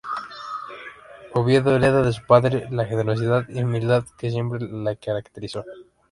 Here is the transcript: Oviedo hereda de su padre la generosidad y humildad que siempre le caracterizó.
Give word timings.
Oviedo 1.35 1.75
hereda 1.75 2.01
de 2.01 2.11
su 2.11 2.25
padre 2.25 2.67
la 2.71 2.85
generosidad 2.85 3.45
y 3.47 3.61
humildad 3.61 4.03
que 4.17 4.31
siempre 4.31 4.57
le 4.67 4.97
caracterizó. 4.97 5.63